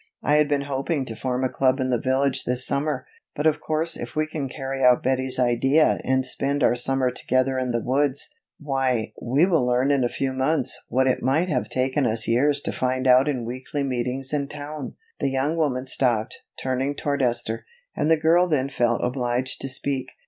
[0.23, 3.05] I had been hoping to form a club in the village this summer,
[3.35, 7.59] but of course if we can carry out Betty's idea and spend our summer together
[7.59, 8.27] in the woods,
[8.59, 12.61] why we will learn in a few months what it might have taken us years
[12.61, 17.63] to find out in weekly meetings in town." The young woman stopped, turning toward Esther,
[17.95, 20.07] and the girl then felt obliged to speak.